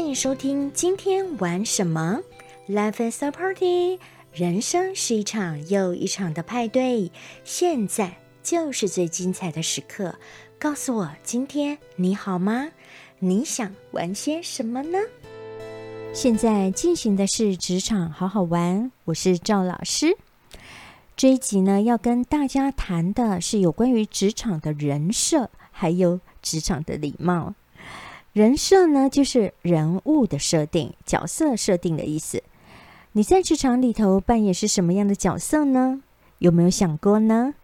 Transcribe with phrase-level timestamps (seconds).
[0.00, 2.20] 欢迎收听今天玩什么
[2.66, 3.98] ？Life is a party，
[4.32, 7.12] 人生是一场又一场的派对，
[7.44, 10.14] 现在就是最精彩的时刻。
[10.58, 12.70] 告诉我，今天你好吗？
[13.18, 14.98] 你想玩些什么呢？
[16.14, 20.16] 现在进行的是职场好好玩，我是赵老师。
[21.14, 27.54] 这一集呢，要跟大家谈的是有关于职场的人设，还有职场的礼貌。
[28.32, 32.42] 人设呢，就是人物的设定、角色设定的意思。
[33.12, 36.02] 你在职场里头扮演是什么样的角色呢？
[36.38, 37.54] 有没有想过呢？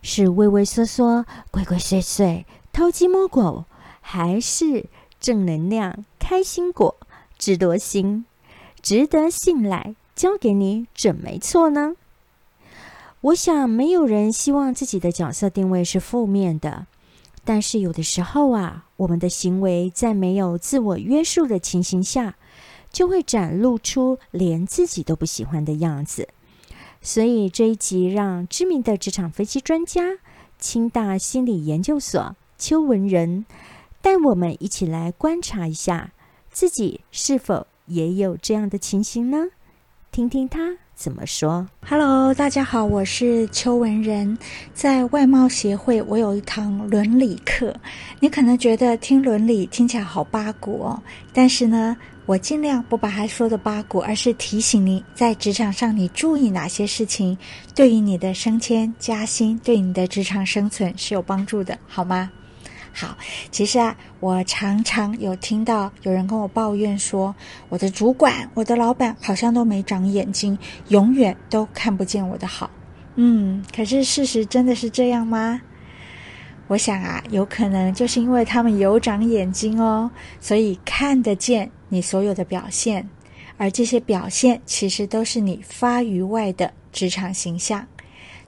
[0.00, 3.66] 是畏畏缩缩、鬼鬼祟祟、偷鸡摸狗，
[4.00, 4.86] 还是
[5.20, 6.96] 正能量、开心果、
[7.36, 8.24] 智多星、
[8.80, 11.94] 值得信赖、交给你准没错呢？
[13.20, 16.86] 我想，没有人希望自己的角色定位是负面的。
[17.46, 22.34] 但是有的时候啊，我们的行为在没有自我约束的情形下，
[22.90, 26.28] 就会展露出连自己都不喜欢的样子。
[27.00, 30.02] 所以这一集让知名的职场分析专家、
[30.58, 33.46] 清大心理研究所邱文仁
[34.02, 36.12] 带我们一起来观察一下，
[36.50, 39.50] 自己是否也有这样的情形呢？
[40.10, 40.78] 听听他。
[40.96, 44.36] 怎么说？Hello，大家好，我是邱文仁，
[44.72, 47.72] 在外贸协会，我有一堂伦理课。
[48.18, 51.02] 你可能觉得听伦理听起来好八股哦，
[51.34, 57.36] 但是呢，我尽量不把它说的八股，而是提醒你在职场上你注意哪些事情，
[57.74, 62.30] 对于你的升迁加薪，对你的职场生存是有帮助的，好吗？
[62.98, 63.14] 好，
[63.50, 67.34] 其实啊，我常常有听到有人跟我抱怨说，
[67.68, 70.58] 我的主管、我的老板好像都没长眼睛，
[70.88, 72.70] 永远都看不见我的好。
[73.16, 75.60] 嗯，可是事实真的是这样吗？
[76.68, 83.06] 我想啊，有可能就是因为他们有长眼睛哦，所以看得见你所有的表现，
[83.58, 87.86] 而这些表现其实都是你发于外的职场形象。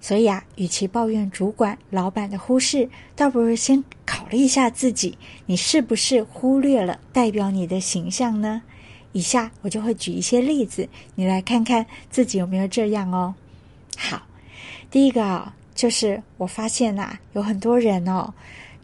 [0.00, 3.82] 所以啊，与其抱怨主管、老板的忽视，倒不如先
[4.28, 5.16] 考虑一下自己，
[5.46, 8.60] 你是不是忽略了代表你的形象呢？
[9.12, 13.34] 以下我就会举一些例子，你来看看自己有没有这样哦。
[13.96, 14.20] 好，
[14.90, 18.34] 第一个啊，就是我发现呐，有很多人哦，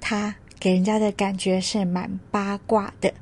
[0.00, 0.32] 他。
[0.60, 3.12] 给人家的感觉是蛮八卦的，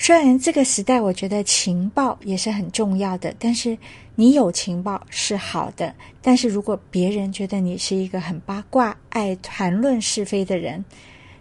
[0.00, 3.78] 虽然这个时代我觉得情报也是很重要的，但是
[4.16, 10.84] 你有情报是好的，但是如果别人觉得你是一个很八卦、爱谈论是非的人，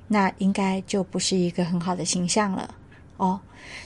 [0.07, 2.73] 那应该就不是一个很好的形象了
[3.17, 3.39] 哦。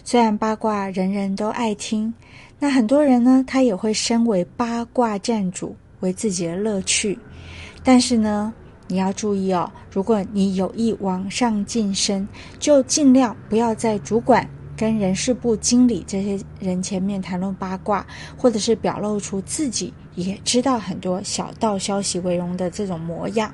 [0.04, 2.14] 虽然八卦人人都爱听，
[2.60, 7.18] 那很多人呢，他也会身为八卦站主为自己的乐趣，
[7.84, 8.54] 但是呢。
[8.88, 12.28] 你要注意哦，如果你有意往上晋升，
[12.60, 14.46] 就尽量不要在主管
[14.76, 18.06] 跟人事部经理这些人前面谈论八卦，
[18.36, 23.50] 或者是表露出自己也知道很多小道消息为荣的这种模样，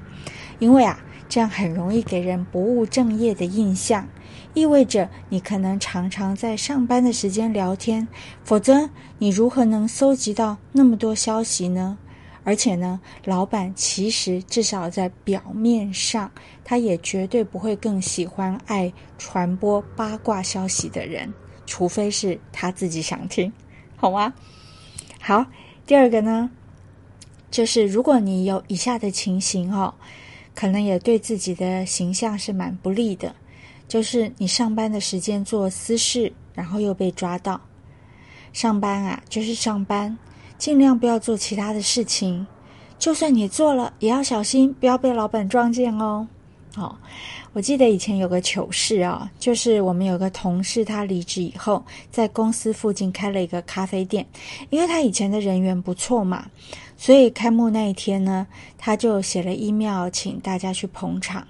[0.57, 0.99] 因为啊，
[1.29, 4.07] 这样很容易给人不务正业的印象，
[4.53, 8.07] 意味着你可能常常在上班的时间聊天，
[8.43, 11.97] 否则你如何能搜集到那么多消息呢？
[12.43, 16.31] 而且呢，老板其实至少在表面上，
[16.63, 21.33] 他也绝对不会更喜欢爱传播八卦消息的人，
[21.66, 23.51] 除非是他自己想听，
[23.97, 24.33] 好吗？
[25.19, 25.45] 好，
[25.85, 26.49] 第二个呢，
[27.51, 29.93] 就是如果你有以下的情形哦，
[30.57, 33.35] 可能也对自己的形象是蛮不利的，
[33.88, 37.62] 就是你上班的时间做私事，然后又被抓到，
[38.53, 40.17] 上班啊，就是上班。
[40.57, 42.47] 尽量不要做其他的事情，
[42.97, 46.28] 就算你做了，也要小心，不要被老板撞见哦。
[46.75, 46.97] 好，
[47.57, 54.23] 我记得以前有个糗事啊，就是我们有个同事，他离职以后，在公司附近开了一个咖啡店，
[54.69, 56.46] 因为他以前的人缘不错嘛，
[56.97, 58.46] 所以开幕那一天呢，
[58.78, 61.47] 他就写了 email 请大家去捧场。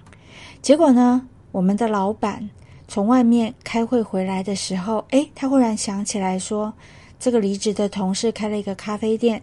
[0.62, 2.48] 结果呢，我们的老板
[2.88, 6.72] 从外面开会回来的时候，诶，他忽然想起来说。
[7.20, 9.42] 这个离职的同事开了一个咖啡店，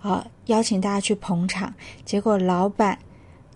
[0.00, 1.74] 啊，邀请大家去捧场。
[2.06, 2.98] 结果老板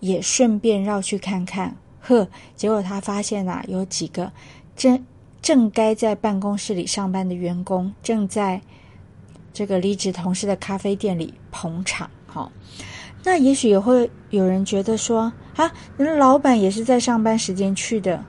[0.01, 4.29] 也顺便绕去看看，呵，结果他发现啊，有几个
[4.75, 5.05] 正
[5.41, 8.61] 正该在办公室里上班的员工，正在
[9.53, 12.09] 这个离职同事的咖啡店里捧场。
[12.27, 12.51] 好，
[13.23, 15.71] 那也许也会有人觉得说，啊，
[16.17, 18.23] 老板也是在上班时间去的，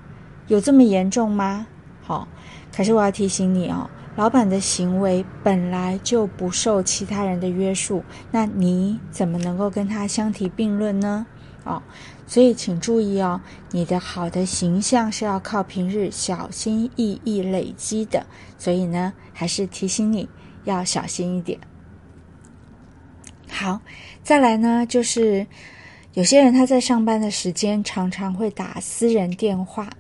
[0.47, 1.67] 有这么严重吗？
[2.01, 2.29] 好，
[2.73, 3.91] 可是我要提醒你哦。
[4.17, 11.27] 老板的行为本来就不受其他人的约束，那你怎么能够跟他相提并论呢？
[11.65, 11.83] 哦。
[12.27, 13.39] 所以请注意哦，
[13.71, 18.25] 你的好的形象是要靠平日小心翼翼累积的。
[18.57, 20.27] 所以呢，还是提醒你
[20.65, 21.59] 要小心一点。
[23.51, 23.79] 好，
[24.23, 25.47] 再来呢，就是
[26.15, 29.91] 有些人他在上班的时间常常会打私人电话，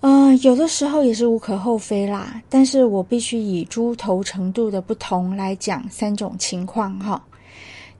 [0.00, 2.42] 嗯，有的时候也是无可厚非啦。
[2.50, 7.24] 但是我必须以猪头程度的不同来讲三种情况哈。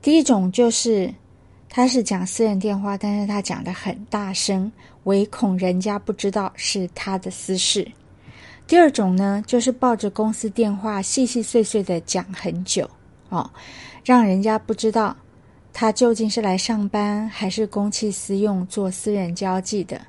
[0.03, 1.15] 第一种就是。
[1.77, 4.73] 他是讲私人电话，但是他讲的很大声，
[5.05, 7.87] 唯恐人家不知道是他的私事。
[8.67, 12.89] 第二种呢，就是抱着公司电话细细碎碎的讲很久
[13.29, 13.51] 哦，
[14.07, 15.15] 让人家不知道
[15.71, 20.01] 他究竟是来上班还是公器私用做私人交际的。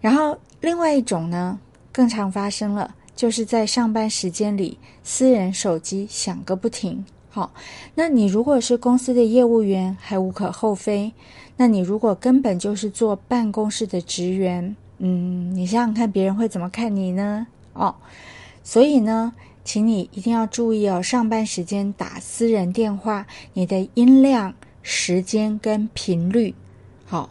[0.00, 1.60] 然后另外一种呢，
[1.92, 7.04] 更常发生了，就是在上班时间里，私人手机响个不停。
[7.32, 7.52] 好，
[7.94, 11.12] 那你如果是公司的业务员，还无可厚非。
[11.56, 17.46] 那你如果根本就是坐办公室的职员，嗯，你想想看，别人会怎么看你呢？
[17.72, 17.94] 哦，
[18.64, 19.32] 所以呢，
[19.62, 26.52] 请你一定要注意哦，上班时间打私人电话，你的音量、时间跟频率，
[27.06, 27.30] 好，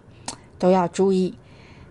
[0.58, 1.34] 都要注意。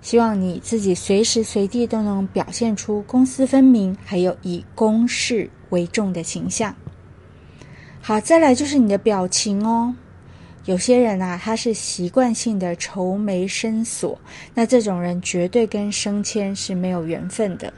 [0.01, 6.75] 希望你自己随时随地都能表现出公私分明，还有以公事为重的形象。
[8.09, 9.95] 好，再来就是你的表情哦。
[10.65, 14.19] 有些人啊，他是习惯性的愁眉深锁，
[14.55, 17.71] 那这种人绝对跟升迁是没有缘分的，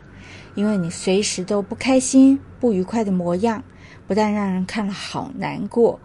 [0.54, 3.60] 因为你随时都不开心、不愉快的模样，
[4.06, 5.98] 不但让人看了好难过，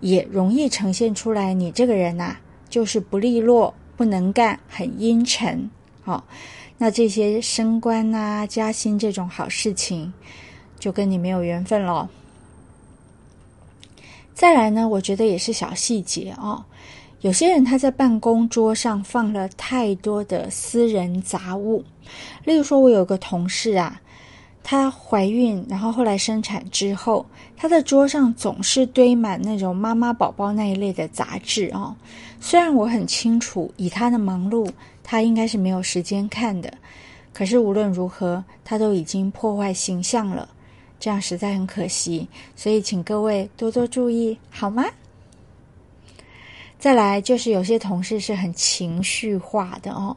[0.00, 2.38] 也容易呈现出来你这个人呐，
[2.68, 5.70] 就是不利落、不能干、很阴沉。
[6.02, 6.26] 好，
[6.76, 10.12] 那这些升官啊、加薪这种好事情，
[10.76, 12.08] 就跟你没有缘分喽。
[14.40, 16.64] 再来呢，我觉得也是小细节哦。
[17.20, 21.84] 有些人他在办公桌上放了太多的私人杂物，
[22.44, 24.00] 例如说，我有个同事啊，
[24.62, 31.94] 她怀孕，然后后来生产之后，她的桌上总是堆满那种妈妈宝宝那一类的杂志哦。
[32.40, 34.66] 虽然我很清楚，以她的忙碌，
[35.04, 36.72] 她应该是没有时间看的，
[37.34, 40.48] 可是无论如何，她都已经破坏形象了。
[41.00, 44.84] 这样实在很可惜，所以请各位多多注意，好吗？
[46.78, 50.16] 再来就是有些同事是很情绪化的哦。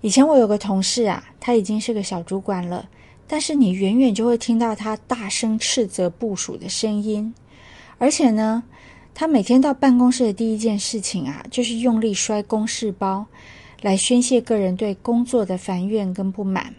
[0.00, 2.88] 以前我有个同事啊，他已经是个小主管了，
[3.28, 7.32] 但是你远远就会听到他大声斥责部属的声音，
[7.98, 8.62] 而且呢，
[9.14, 13.24] 他每天到办公室的第一件事情啊，就是用力摔公事包，
[13.80, 16.74] 来宣泄个人对工作的烦怨跟不满。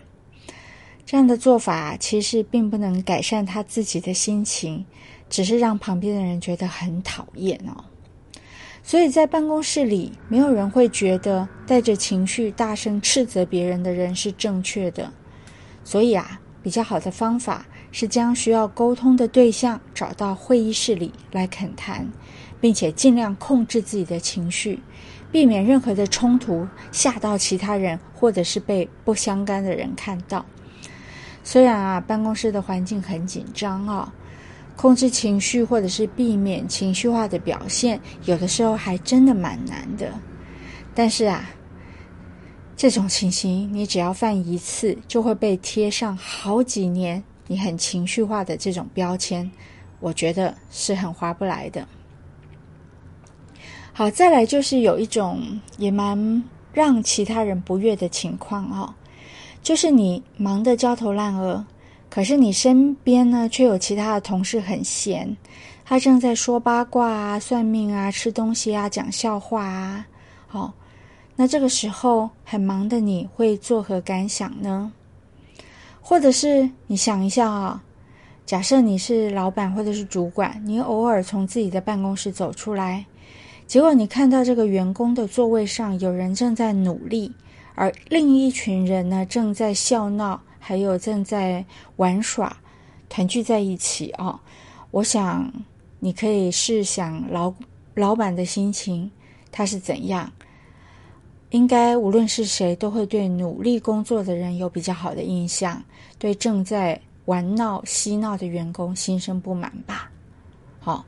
[1.06, 4.86] 这样的做法其实并不能改善他自己的心情，
[5.30, 7.84] 只是让旁边的人觉得很讨厌哦。
[8.82, 15.12] 所以在办公室里，没有人会觉得带着情绪大声斥责别人的人是正确的。
[15.84, 22.10] 所以啊，比较好的方法是将需要沟通的对象找到会议室里来恳谈，
[22.60, 24.80] 并且尽量控制自己的情绪，
[25.32, 30.46] 避免任何的冲突吓到其他人，或者是被不相干的人看到。
[31.44, 34.14] 虽然啊，办公室的环境很紧张啊，
[34.78, 40.12] 控制情绪或者是避免情绪化的表现，有的时候还真的蛮难的。
[40.96, 41.50] 但是啊，
[42.78, 49.52] 这种情形你只要犯一次，就会被贴上好几年你很情绪化的这种标签，
[50.00, 51.88] 我觉得是很划不来的。
[53.92, 58.94] 好，再来就是有一种也蛮让其他人不悦的情况哦。
[59.64, 61.66] 就是你忙得焦头烂额，
[62.10, 65.36] 可是你身边呢，却有其他的同事很闲，
[65.86, 70.06] 他正在说八卦啊、算命啊、吃东西啊、讲笑话啊。
[70.48, 70.74] 好，
[71.38, 74.92] 那这个时候很忙的你会作何感想呢？
[76.02, 77.82] 或者是你想一下啊，
[78.46, 83.06] 假设你是老板或者是主管，你偶尔从自己的办公室走出来，
[83.66, 87.32] 结果你看到这个员工的座位上有人正在努力。
[87.76, 91.66] 而另一群人呢，正在笑闹，还有正在
[91.96, 92.56] 玩耍，
[93.10, 94.40] 团聚在一起啊！
[94.92, 95.52] 我想
[96.00, 97.54] 你可以试想老
[97.96, 99.10] 老板的心情，
[99.52, 100.32] 他是怎样？
[101.50, 105.82] 应该无论是谁，都会对努力工作的人有比较好的印象，
[106.20, 110.12] 对正在玩闹嬉闹的员工心生不满吧？
[110.80, 111.04] 好，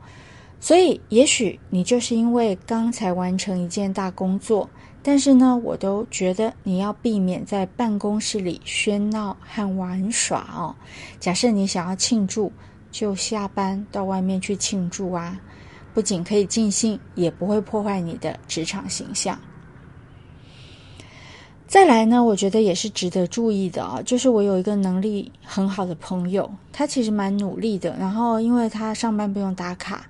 [0.60, 4.68] 所以也许你就是因为刚才完成一件大工作。
[5.08, 10.76] 但是呢，我都觉得你要避免在办公室里喧闹和玩耍哦。
[11.20, 12.52] 假设你想要庆祝，
[12.90, 15.40] 就下班到外面去庆祝啊，
[15.94, 19.40] 不仅可以尽兴，也不会破坏你的职场形象。
[21.68, 30.08] 再来呢，我觉得也是值得注意的啊，就是我有一个能力很好的朋友，他其实蛮努力的，然后因为他上班不用打卡，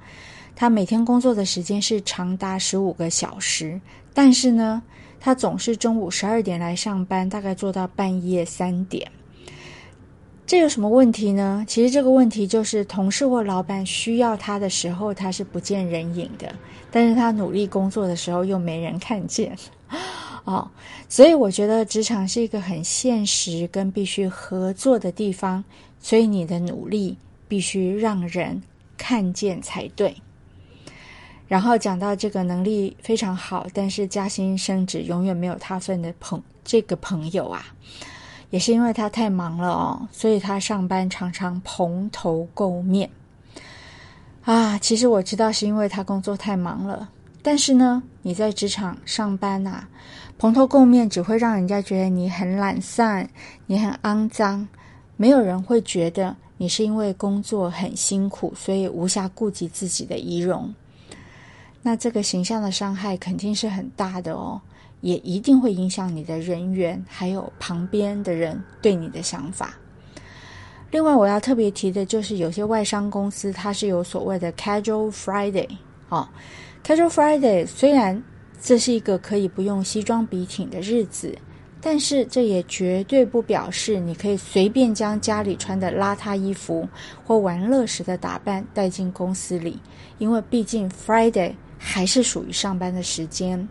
[0.55, 3.79] 他每天工作的时间是长达十五个小时，
[4.13, 4.81] 但是呢，
[5.19, 9.11] 他总是中午十二点来上班，大概做到半夜三点。
[10.47, 11.65] 这有什么问题呢？
[11.67, 16.47] 其实这个问题就是同事或老板需要他的时候，他是不见人影的；
[16.91, 19.57] 但是他努力工作的时候，又没人看见。
[20.45, 20.69] 哦，
[21.09, 25.63] 所以我觉得职场是一个很现实跟必须合作的地方，
[25.99, 28.61] 所以你的努力必须让人
[28.95, 30.15] 看见才对。
[31.47, 37.65] 然后讲到这个能力非常好，但是加薪升职永远没有他份的朋这个朋友啊。
[38.51, 43.09] 也是因为他太忙了哦，所以他上班常常蓬头垢面
[44.43, 44.77] 啊。
[44.77, 47.09] 其实我知道是因为他工作太忙了，
[47.41, 49.87] 但是呢，你在职场上班呐，
[50.37, 53.27] 蓬头垢面只会让人家觉得你很懒散，
[53.65, 54.65] 你很肮脏，
[55.17, 60.73] 没有人会觉得你是因为工作很辛苦，所以无暇顾及自己的仪容。
[61.85, 64.59] 那这个形象的伤害肯定是很大的哦。
[65.01, 69.75] 也一定会影响你的人缘，还有旁边的人对你的想法。
[70.89, 75.69] 另外，我要特别提的就是，有些外商公司它是有所谓的 Casual Friday
[76.09, 76.27] 哦
[76.83, 78.23] ，Casual Friday 虽然
[78.59, 81.37] 这是一个可以不用西装笔挺的日子，
[81.79, 86.89] 但是这也绝对不表示你可以随便将家里穿的邋遢衣服
[87.23, 89.79] 或玩乐时的打扮带进公司里，
[90.17, 91.53] 因为毕竟 Friday
[91.85, 93.67] 还是属于上班的时间，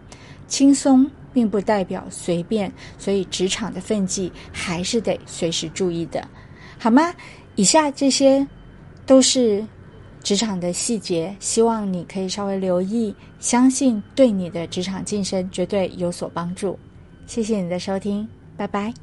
[0.47, 1.11] 轻松。
[1.35, 6.25] 并不代表随便，所以职场的分际还是得随时注意的，
[6.78, 7.12] 好吗？
[7.56, 8.47] 以下这些
[9.04, 9.66] 都是
[10.23, 16.78] 职场的细节，希望你可以稍微留意，相信对你的职场晋升绝对有所帮助。
[17.26, 18.94] 谢谢你的收听，拜拜。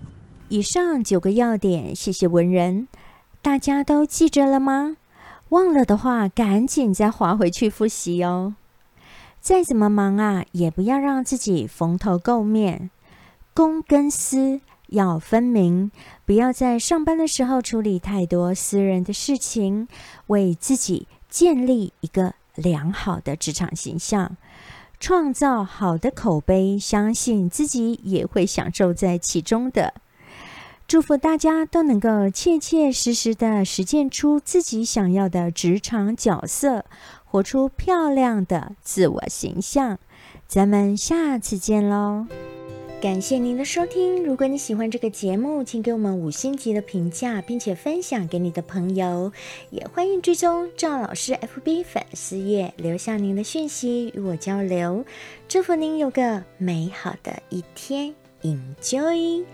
[0.47, 2.87] 以上九个要点，谢谢文人，
[3.41, 4.95] 大家都记着了吗？
[5.49, 8.55] 忘了的话，赶紧再划回去复习哦。
[9.41, 12.91] 再怎么忙啊，也不要让自己蓬头垢面，
[13.55, 15.89] 公跟私要分明，
[16.27, 19.87] 不要在上班的时候处理太多私人的事情，
[20.27, 24.37] 为自己建立一个良好的职场形象，
[24.99, 29.95] 创造好的口碑，相信自己也会享受在其中的。
[30.87, 36.85] 祝福大家都能够切切实实的实践出自己想要的职场角色。
[37.31, 39.99] 活出漂亮的自我形象，
[40.49, 42.27] 咱们下次见喽！
[43.01, 44.21] 感谢您的收听。
[44.25, 49.31] 如果你喜欢这个节目，请给我们五星级的评价，并且分享给你的朋友。
[49.69, 55.05] 也欢迎追踪赵老师 FB 粉丝页，留下您的讯息与我交流。
[55.47, 59.45] 祝福您有个美好的一天，Enjoy！